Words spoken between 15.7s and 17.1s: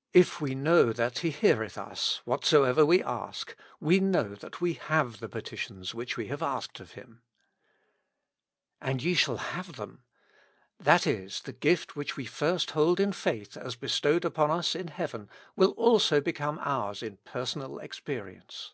Prayer. will also become ours